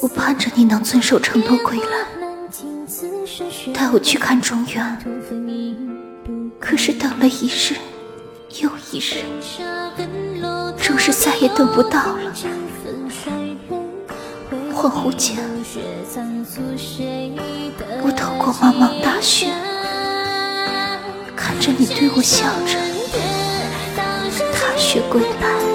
[0.00, 2.06] 我盼着你能遵守承诺归来，
[3.72, 4.98] 带我去看中原。
[6.58, 7.76] 可是等了一日
[8.60, 9.24] 又一日，
[10.76, 12.32] 终是再也等不到了。
[14.74, 15.36] 恍惚间，
[18.02, 19.50] 我透过茫茫大雪，
[21.34, 22.78] 看着你对我笑着，
[24.52, 25.65] 踏雪归来。